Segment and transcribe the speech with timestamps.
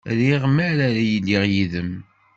[0.19, 1.91] Riɣ mi ara iliɣ yid-m.